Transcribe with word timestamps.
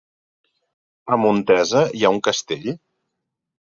A 1.17 1.21
Montesa 1.25 1.87
hi 2.01 2.05
ha 2.05 2.15
un 2.19 2.21
castell? 2.33 2.69